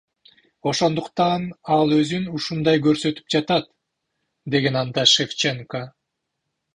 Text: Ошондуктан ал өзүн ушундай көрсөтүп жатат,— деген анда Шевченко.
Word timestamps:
Ошондуктан 0.69 1.43
ал 1.75 1.91
өзүн 1.97 2.25
ушундай 2.39 2.81
көрсөтүп 2.87 3.29
жатат,— 3.35 3.69
деген 4.57 4.79
анда 4.81 5.05
Шевченко. 5.13 5.83